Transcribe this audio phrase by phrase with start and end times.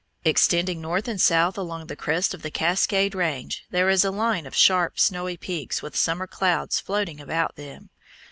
[0.25, 4.47] Extending north and south along the crest of the Cascade Range there is a line
[4.47, 7.91] of sharp snowy peaks with summer clouds floating about them.